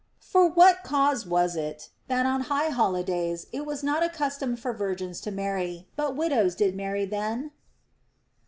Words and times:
For 0.19 0.47
what 0.47 0.81
cause 0.81 1.27
was 1.27 1.55
it, 1.55 1.89
that 2.07 2.25
on 2.25 2.41
high 2.49 2.69
holi 2.69 3.03
days 3.03 3.45
it 3.51 3.67
was 3.67 3.83
not 3.83 4.01
a 4.01 4.09
custom 4.09 4.55
for 4.55 4.73
virgins 4.73 5.21
to 5.21 5.29
marry, 5.31 5.85
but 5.95 6.15
widows 6.15 6.55
did 6.55 6.75
marry 6.75 7.05
then'? 7.05 7.51